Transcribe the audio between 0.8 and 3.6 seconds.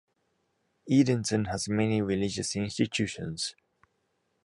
Edenton has many religious institutions.